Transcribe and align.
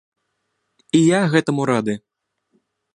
І 1.01 1.03
я 1.03 1.21
гэтаму 1.37 1.61
рады. 1.75 1.93